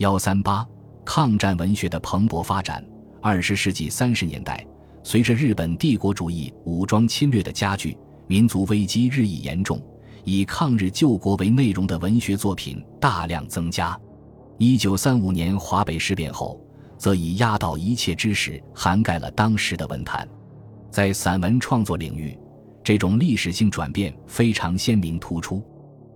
[0.00, 0.66] 幺三八，
[1.04, 2.82] 抗战文学的蓬勃发展。
[3.20, 4.66] 二十世纪三十年代，
[5.02, 7.94] 随着日本帝国主义武装侵略的加剧，
[8.26, 9.78] 民族危机日益严重，
[10.24, 13.94] 以抗日救国为内容的文学作品大量增加。
[14.56, 16.58] 一九三五年华北事变后，
[16.96, 20.26] 则以压倒一切之势涵盖了当时的文坛。
[20.90, 22.34] 在散文创作领域，
[22.82, 25.62] 这种历史性转变非常鲜明突出。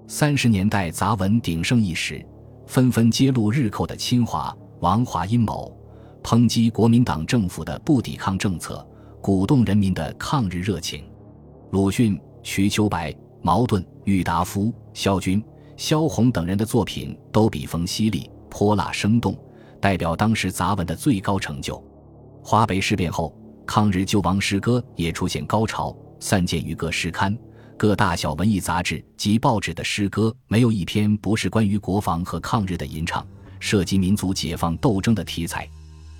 [0.08, 2.24] 三十年代杂文鼎盛一时，
[2.66, 5.76] 纷纷揭露日寇的侵华、亡华阴谋。
[6.22, 8.86] 抨击国民党政府的不抵抗政策，
[9.20, 11.04] 鼓动人民的抗日热情。
[11.70, 15.44] 鲁迅、瞿秋白、茅盾、郁达夫、萧军、
[15.76, 19.36] 萧红等人的作品都笔锋犀利、泼辣生动，
[19.80, 21.82] 代表当时杂文的最高成就。
[22.42, 27.36] 华北事变后，抗日救亡诗歌也出现高潮，散见于各诗刊、
[27.76, 33.26] 各大小文艺杂志及报纸的诗歌，没有一篇不是关于国防和抗日的吟唱，
[33.58, 35.68] 涉及民族解放斗争的题材。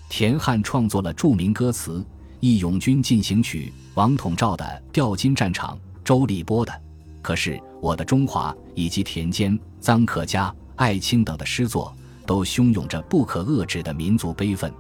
[0.09, 2.01] 田汉创作了著名歌词
[2.41, 6.73] 《义勇军进行曲》，王统照的《吊金战场》，周立波的
[7.23, 11.95] 《可是我的中华》，以及田间、臧克家、艾青等的诗作，
[12.27, 14.73] 都汹涌着不可遏制的民族悲愤，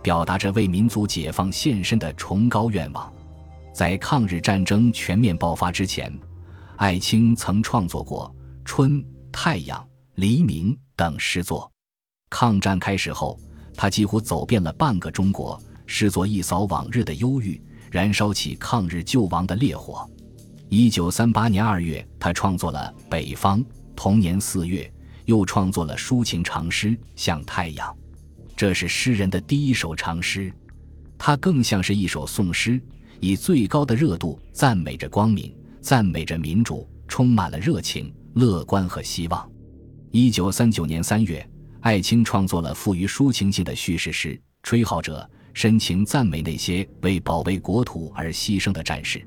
[0.00, 3.12] 表达着为民族解放献身的崇高愿望。
[3.72, 6.12] 在抗日战争全面爆发之前，
[6.76, 8.92] 艾青曾创作过《春》
[9.32, 9.78] 《太阳》
[10.14, 11.70] 《黎明》等诗作。
[12.28, 13.38] 抗战开始后。
[13.76, 17.58] 他几乎走遍了半个中国，视作一扫往日的忧郁，
[17.90, 20.06] 燃烧起抗日救亡的烈火。
[20.68, 23.60] 一九三八年二月，他创作了《北方》；
[23.96, 24.92] 同年四月，
[25.24, 27.88] 又创作了抒情长诗《向太阳》，
[28.54, 30.52] 这是诗人的第一首长诗。
[31.16, 32.78] 它更像是一首颂诗，
[33.20, 39.48] 以最高的热度赞美着光明，赞美着民主，充满了热情、乐观和希望。
[40.10, 41.46] 一九三九年三月。
[41.82, 49.26] 艾青创作了富于抒情性的叙事诗《吹号者》，深情赞美那些为保卫国土而牺牲的战士。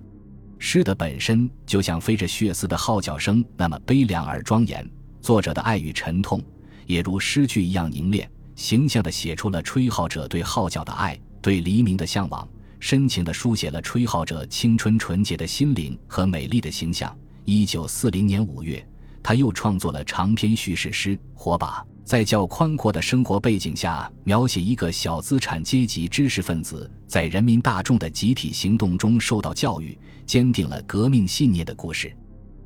[0.60, 4.88] 诗的本身就像飞着血丝的号角声那么悲凉而庄严，
[5.20, 6.40] 作者的爱与沉痛
[6.86, 12.48] 也如诗句一样凝练，形象地写出了吹号者对号角的爱，对黎明的向往，
[12.84, 17.18] 深情地书写了吹号者青春纯洁的心灵和美丽的形象。
[17.46, 18.86] 一九四零年五月，
[19.24, 21.80] 他又创作了长篇叙事诗《火把》。
[22.04, 32.14] 在较宽阔的生活背景下，描写一个小资产阶级知识分子在人民大众的集体行动中受到教育，坚定了革命信念的故事。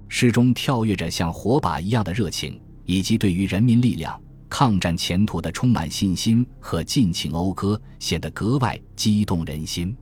[0.09, 9.95] 诗中跳跃着像火把一样的热情，以及对于人民力量、抗战前途的充满信心和尽情讴歌，显得格外激动人心。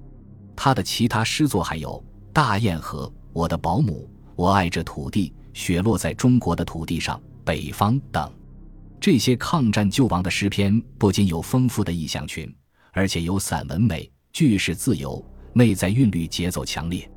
[0.56, 8.32] 他的其他诗作还有《大堰河》《我的保姆》《我爱这土地》《雪落在中国的土地上》《北方》等。
[9.00, 12.52] 这些抗战救亡的诗篇不仅有丰富的意象群，
[12.94, 15.24] 而且有散文美，句式自由，
[15.54, 17.08] 内在韵律节奏强烈。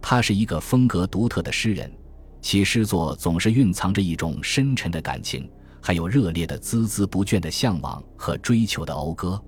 [0.00, 1.92] 他是一个风格独特的诗人，
[2.40, 5.48] 其诗作总是蕴藏着一种深沉的感情，
[5.80, 9.40] 还有热烈的孜孜不倦的向往和追求的讴歌。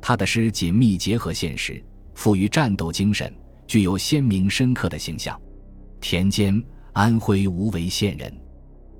[0.00, 1.84] 他的诗紧密结合现实，
[2.16, 3.32] 富于战斗精神，
[3.66, 5.38] 具有鲜明深刻的形象。
[6.00, 6.60] 田间，
[6.94, 8.34] 安徽无为县人。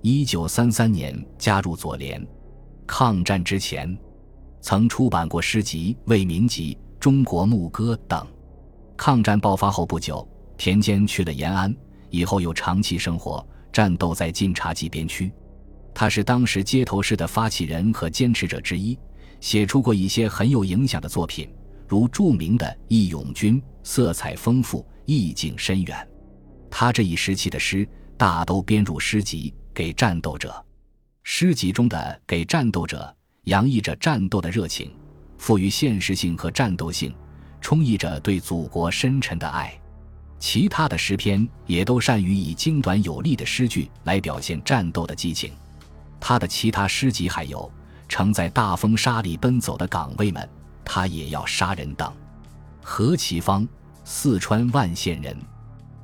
[0.03, 2.25] 一九三三年加入左联，
[2.87, 3.99] 抗战之前，
[4.60, 8.25] 曾出版过诗集《为民集》《中国牧歌》等。
[8.99, 10.26] 抗战爆发后不久，
[10.59, 11.75] 田间去了延安，
[12.10, 15.32] 以后又长期生活战斗在晋察冀边区。
[15.94, 18.97] 他是当时街头诗的发起人和坚持者之一，
[19.41, 21.49] 写出过一些很有影响的作品，
[21.88, 26.08] 如著名的《义勇军》，色彩丰富，意境深远。
[26.70, 29.54] 他这一时期的诗大都编入诗集。
[29.76, 30.64] 给战斗者，
[31.22, 33.14] 诗集中的《给战斗者》
[33.44, 34.91] 洋溢着战斗的热情，
[35.36, 37.14] 富于现实性和战斗性，
[37.60, 39.78] 充溢着对祖国深沉的爱。
[40.38, 45.52] 其他的诗篇也都善于以精短有力的诗句来表现战斗的激情。
[46.19, 47.70] 他的其他诗集还有
[48.08, 50.43] 《乘在大风沙里奔走的岗位们》，
[50.87, 52.11] 他也要杀人等。
[52.81, 53.69] 何其芳，
[54.05, 55.37] 四川万县人。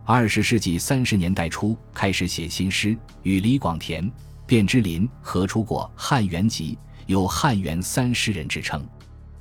[0.04, 4.10] 二十世纪三十年代初开始写新诗，与李广田、
[4.46, 6.76] 卞之琳合出过《汉元集》，
[7.06, 8.84] 有“汉元三诗人”之称。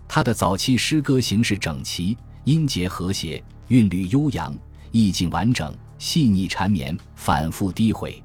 [0.08, 4.56] 他的早期诗歌形式整齐、音节和谐、韵律悠扬、
[4.92, 8.22] 意境完整、细腻缠绵、反复低回。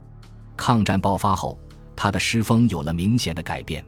[0.57, 1.59] 抗战爆发后，
[1.97, 3.83] 他的诗风有了明显的改变。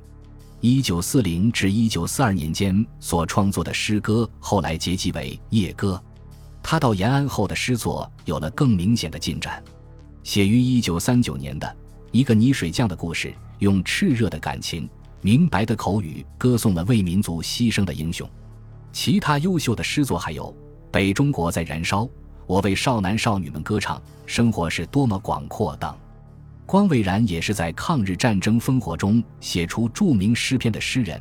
[0.60, 6.02] 一九四零至一九四二年间所创作的诗歌，后来结集为《夜歌》。
[6.60, 9.62] 他到延安后的诗作有了更明显的进展，
[10.25, 11.76] 写于一九三九年的
[12.10, 14.90] 一个泥水匠的故事，用炽热的感情、
[15.20, 18.28] 明白的口语歌颂了为民族牺牲的英雄。
[18.93, 20.52] 其他优秀的诗作还有
[20.90, 22.02] 《北中国在燃烧》
[22.49, 23.96] 《我为少男少女们歌唱》
[24.26, 25.96] 《生活是多么广阔》等。
[26.69, 31.19] 关蔚然也是在抗日战争烽火中写出著名诗篇的诗人，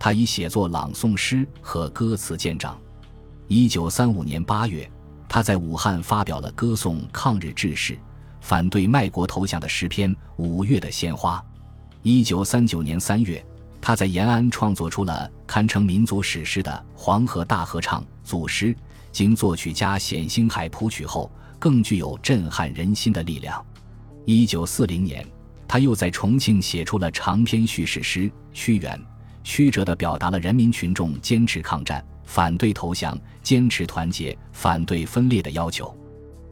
[0.00, 2.76] 他以写作朗诵诗和歌词见长。
[3.46, 4.90] 一九三五年八月，
[5.28, 7.96] 他在武汉发表了歌颂抗日志士、
[8.40, 11.38] 反对卖国投降的诗篇《五月的鲜花》。
[12.02, 13.46] 一九三九年三月，
[13.80, 18.74] 他在延安创作出了堪称民族史诗的《黄河大合唱》组诗，
[19.12, 23.64] 经作曲家冼星海谱曲后，更具有震撼人心的力量。
[24.24, 25.26] 一九四零年，
[25.66, 28.20] 他又在重庆写出了长篇叙事诗
[28.52, 28.96] 《屈原》，
[29.42, 35.94] 曲折地表达了人民群众坚持抗战、反对投降、坚持团结、反对分裂的要求。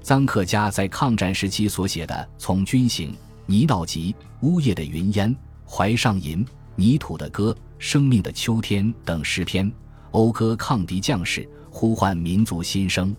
[0.02, 3.10] 臧克家在抗战时期所写的《从军行》
[3.44, 5.30] 《泥道集》《呜咽的云烟》
[5.70, 6.44] 《怀上吟》
[6.74, 9.70] 《泥土的歌》《生命的秋天》等诗篇，
[10.10, 13.14] 讴歌抗敌将士，呼唤民族心声。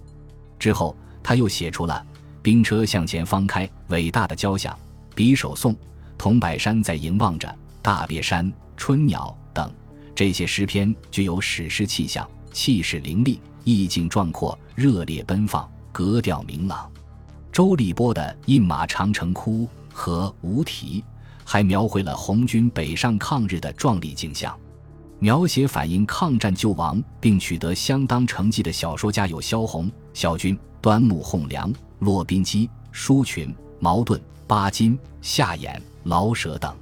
[0.57, 2.04] 之后，他又写出了。
[2.41, 4.77] 兵车向前方开，伟大的交响，
[5.15, 5.75] 匕首颂，
[6.18, 9.71] 桐柏山在迎望着，大别山，春鸟等，
[10.15, 16.89] 这些诗篇具有史诗气象，气势凌厉，意境壮阔，热烈奔放，格调明朗。
[17.51, 19.63] 周立波的《饮马长城哭》
[19.94, 21.03] 和《无题》，
[21.44, 24.57] 还描绘了红军北上抗日的壮丽景象。
[25.18, 31.74] 描写反映抗战救亡并取得相当成绩的小说家有萧红、萧军、端木蕻良。
[32.00, 36.75] 骆宾基、舒群、茅盾、巴金、夏衍、老舍等。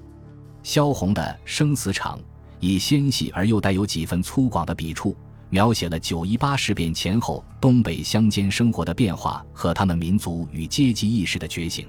[0.63, 2.17] 萧红的《生死场》
[2.59, 5.15] 以纤细而又带有几分粗犷的笔触，
[5.49, 11.87] 描写了九一八事变前后东北乡间生活的变化和他们民族与阶级意识的觉醒。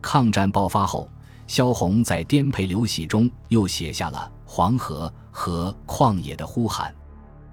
[0.00, 1.08] 抗战爆发后，
[1.46, 6.90] 萧红在颠沛流徙中又写下了《黄河》和《旷野的呼喊》。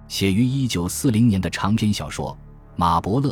[0.08, 2.32] 写于一九四零年的长篇小说
[2.76, 3.30] 《马伯乐》。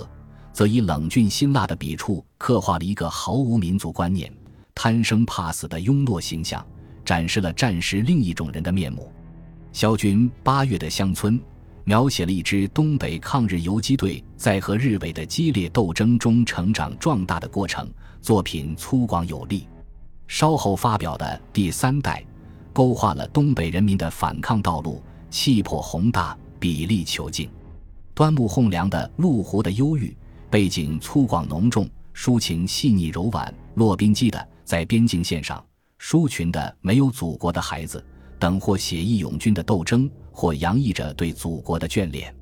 [0.60, 4.30] 则以冷峻辛辣的笔触刻画了一个毫无民族观念、
[4.76, 6.62] 贪生怕死的庸懦形象，
[7.06, 9.10] 展示了战时另一种人的面目。
[9.72, 11.40] 萧军八月的乡村，
[11.86, 17.90] 描写了一支东北抗日游击队在和日伪的激烈斗争中成长壮大的过程。
[18.20, 19.66] 作品粗犷有力。
[20.28, 22.22] 稍后发表的第三代，
[22.74, 27.50] 勾画了东北人民的反抗道路，气魄宏大，笔力遒劲。
[28.14, 30.10] 端木蕻良的《麓湖的忧郁》。
[30.50, 33.54] 背景粗犷浓重，抒情细腻柔婉。
[33.76, 35.58] 骆宾基的《在边境线上》，
[36.00, 38.04] 舒群的《没有祖国的孩子》
[38.40, 42.36] 等，或写意勇军的斗争，或洋溢着对祖国的眷恋。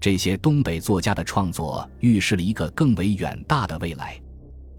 [0.00, 4.20] 这些东北作家的创作，预示了一个更为远大的未来。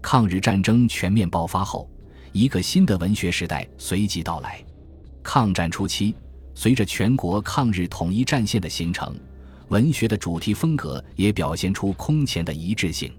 [0.02, 1.90] 抗日战争全面爆发后，
[2.32, 4.62] 一个新的文学时代随即到来。
[5.22, 6.14] 抗战初期，
[6.54, 9.18] 随着全国抗日统一战线的形成。
[9.68, 13.12] 文学的主题风格也表现出空前的一致性，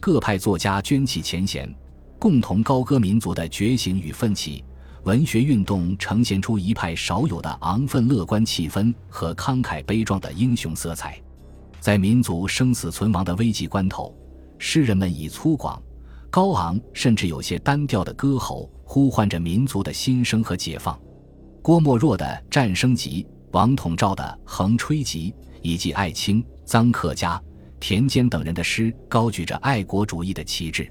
[0.00, 1.72] 各派作家捐弃前嫌，
[2.18, 4.64] 共同高歌民族的觉醒与奋起。
[5.04, 11.16] 文学运动呈现出一派少有的昂奋乐观气氛和慷慨悲壮的英雄色彩。
[11.78, 14.12] 在民族生死存亡的危急关头，
[14.58, 15.78] 诗人们以粗犷、
[16.28, 20.98] 高昂，甚至有些单调的歌喉，呼唤着民族的心声和解放。
[21.62, 25.32] 郭沫若的《战争集》，王统照的《横吹集》。
[25.66, 27.42] 以及艾青、臧克家、
[27.80, 30.88] 田间等人的诗，高举着爱国主义的旗帜。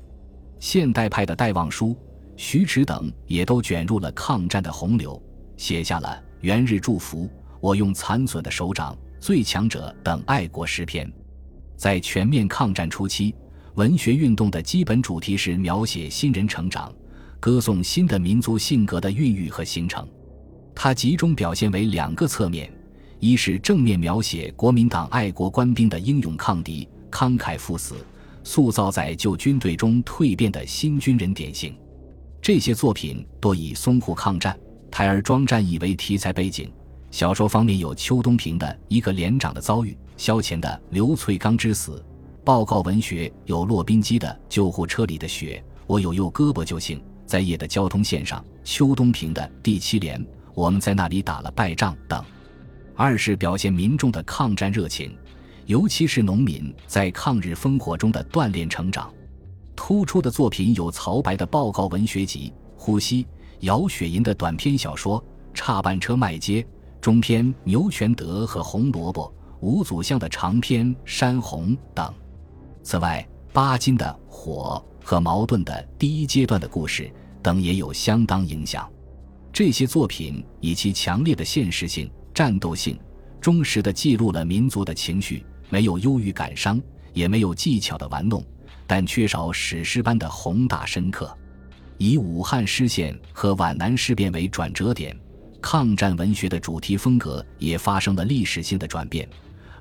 [0.60, 1.96] 现代派的戴望舒、
[2.36, 5.22] 徐迟等也都卷入了抗战的洪流，
[5.55, 6.10] 写下了
[6.41, 7.24] 《元日祝福》
[7.62, 11.10] 《我用残损的手掌》《最强者》等爱国诗篇。
[11.77, 13.34] 在全面抗战初期，
[13.75, 16.94] 文学运动的基本主题是描写新人成长，
[17.39, 20.05] 歌颂新的民族性格的孕育和形成。
[20.75, 22.70] 它集中表现为两个侧面。
[23.25, 27.96] 一是正面描写国民党爱国官兵的英勇抗敌、慷慨赴死，
[28.44, 31.75] 塑造在旧军队中蜕变的新军人典型。
[32.39, 34.55] 这些作品多以淞沪抗战、
[34.91, 36.72] 台儿庄战役为题材背景。
[37.10, 41.94] 小说方面有邱东平的《一个连长的遭遇》，萧乾的《刘翠刚之死》；
[42.44, 50.22] 报告文学有骆宾基的《救护车里的雪》，我有右胳膊就行，在夜的交通线上；邱东平的《第七连》，
[50.53, 52.24] 我们在那里打了败仗等。
[52.95, 55.17] 二是表现民众的抗战热情，
[55.65, 59.13] 尤其是农民在抗日烽火中的锻炼成长。
[59.75, 63.23] 突出的作品有曹白的报告文学集《呼吸》，
[63.59, 65.21] 姚雪银的短篇小说
[65.53, 66.61] 《差半车卖街》，
[67.01, 69.27] 中篇《牛全德》和《红萝卜》，
[69.59, 72.13] 吴祖相的长篇《山红》等。
[72.81, 77.03] 此外，巴金的《火》和茅盾的《第一阶段的故事》
[77.41, 78.89] 等也有相当影响。
[79.51, 82.99] 这些作品以其强烈的现实性、战斗性，
[83.39, 86.81] 忠实地记录了民族的情绪，没有忧郁感伤，
[87.13, 88.45] 也没有技巧的玩弄，
[88.85, 91.33] 但缺少史诗般的宏大深刻。
[91.97, 95.17] 以武汉失陷和皖南事变为转折点，
[95.61, 99.25] 抗战文学的主题风格也发生了历史性的转变，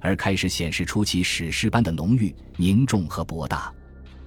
[0.01, 3.75] 而开始显示出其史诗般的浓郁、凝重和博大，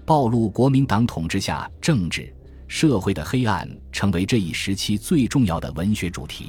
[0.06, 2.36] 暴露国民党统治下政治。
[2.68, 6.48] 社会的黑暗成为这一时期最重要的文学主题，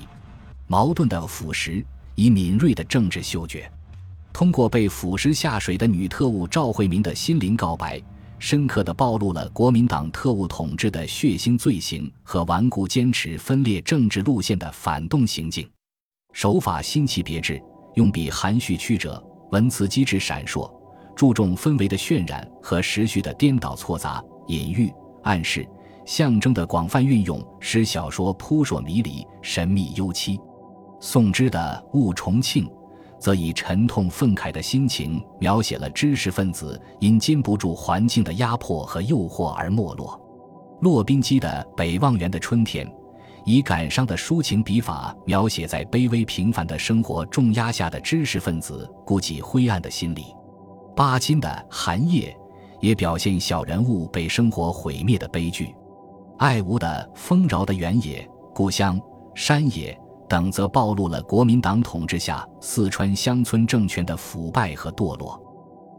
[0.70, 1.82] 矛盾的腐蚀
[2.14, 3.70] 以敏锐的政治嗅觉，
[4.34, 7.98] 通过被腐蚀下水的女特务赵慧明的心灵告白，
[8.38, 15.66] 深刻地暴露了国民党特务统治的血腥罪行和顽固坚持分裂政治路线的反动行径。
[16.34, 17.58] 手法新奇别致，
[17.94, 20.70] 用笔含蓄曲折，文辞机智闪烁，
[21.16, 25.66] 注重氛围的渲染和时序的颠倒错杂，隐喻暗示。
[26.04, 30.38] 象征的广泛运用，使小说扑朔迷离、神秘幽凄。
[31.00, 32.66] 宋之的《雾重庆》，
[33.18, 40.20] 则以沉痛愤慨的心情，描写了知识分子因禁不住环境的压迫和诱惑而没落。
[40.80, 42.86] 骆宾基的《北望园的春天》，
[43.44, 50.26] 以感伤的抒情笔法，描写在卑微平凡的生活重压下的知识分子孤寂灰暗的心理。
[50.94, 52.36] 巴金的《寒夜》，
[52.80, 55.74] 也表现小人物被生活毁灭的悲剧。
[56.38, 59.00] 爱吴的丰饶的原野、故乡、
[59.34, 65.40] 山野等，则暴露了国民党统治下四川乡村政权的腐败和堕落。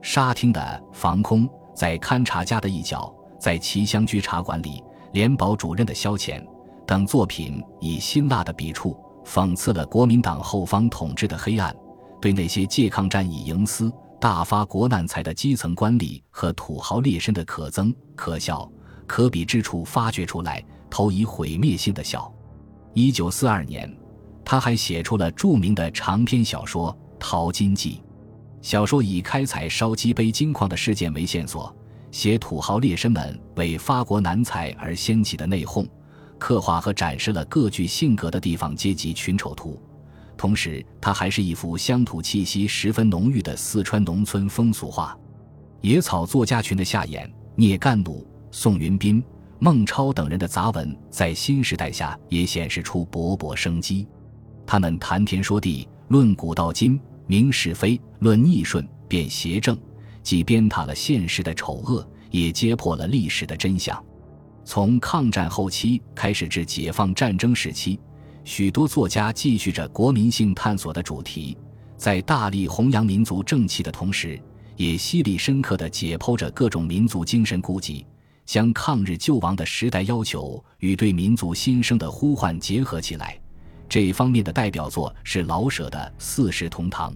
[0.02, 6.42] 沙汀的防空，在勘察家的一角，在奇香居茶馆里，联保主任的消遣
[6.86, 11.76] 等作品，以辛辣的笔触讽刺了国民党后方统治的黑暗，
[12.22, 18.70] 对那些借抗战以营私、大发国难财的基层官吏和土豪劣绅的可憎可笑。
[19.06, 22.32] 可比之处发掘出来，投以毁灭性的笑。
[22.94, 23.92] 一九四二年，
[24.44, 27.96] 他还写出了著名的长篇小说《淘金记》。
[28.62, 31.74] 小说以开采烧鸡杯金矿的事件为线索，
[32.12, 35.88] 写土豪劣绅们为发国难财而掀起的内讧，
[36.38, 39.82] 刻画和展示了各具性格的地方阶级群丑图。
[40.36, 45.18] 同时，它还是一幅乡土气息十分浓郁的四川农村风俗画。
[45.82, 48.26] 野草作家群的夏衍、聂干弩。
[48.52, 49.24] 宋云斌、
[49.60, 54.08] 孟超等人的杂文，在新时代下也显示出勃勃生机。
[54.72, 59.76] 他们谈天说地，论古道今，明是非，论逆顺，辨邪正，
[60.22, 64.00] 既鞭挞了现实的丑恶，也揭破了历史的真相。
[64.64, 68.00] 从抗战后期开始至解放战争时期，
[68.44, 71.58] 许多作家继续着国民性探索的主题，
[71.98, 74.40] 在大力弘扬民族正气的同时，
[74.76, 78.06] 也犀利深刻地解剖着各种民族精神孤寂。
[78.46, 83.40] 将抗日救亡的时代要求与对民族新生的呼唤结合起来，
[83.90, 87.12] 这一方面的代表作是老舍的《四世同堂》。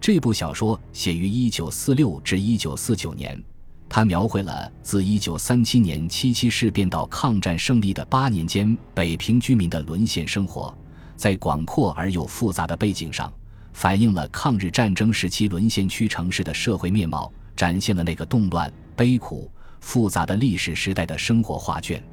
[0.00, 3.40] 这部小说写于1946至1949年，
[3.88, 10.76] 它描绘了自1937年七七事变到抗战胜利的八年间北平居民的沦陷生活，
[11.16, 13.32] 在广阔而又复杂的背景上，
[13.72, 19.48] 反映了抗日战争时期沦陷区城市的社会面貌，展现了那个动乱、悲苦。
[19.80, 22.04] 复杂的历史时代的生活画卷，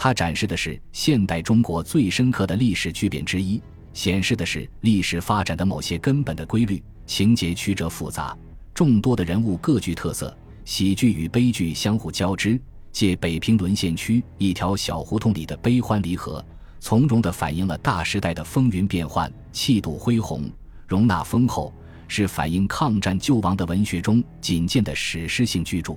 [0.00, 3.60] 它展示的是现代中国最深刻的历史巨变之一，
[3.92, 6.80] 显示的是历史发展的某些根本的规律。
[7.04, 8.38] 情节曲折复杂，
[8.72, 10.32] 众多的人物各具特色，
[10.64, 12.60] 喜剧与悲剧相互交织，
[12.92, 16.44] 借北平沦陷区一条小胡同里的悲欢离合，
[16.78, 20.48] 从容地反映了大时代的风云变幻，气度恢宏，
[20.86, 21.74] 容纳丰厚，
[22.06, 25.96] 是反映抗战救亡的文学中仅见的史诗性巨著。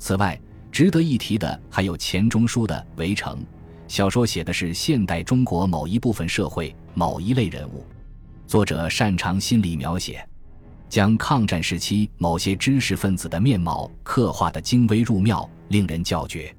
[0.00, 0.36] 此外，
[0.78, 3.36] 值得一提的还有钱钟书的《围城》
[3.88, 7.84] 小说，写的是现代中国某一部分社会某一类人物。
[8.46, 10.24] 作者擅长心理描写，
[10.88, 16.54] 将抗战时期某些知识分子的面貌刻画的精微入妙，令人叫绝。